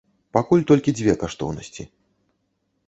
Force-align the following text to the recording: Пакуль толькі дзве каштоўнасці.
Пакуль 0.37 0.63
толькі 0.71 0.95
дзве 1.01 1.13
каштоўнасці. 1.25 1.83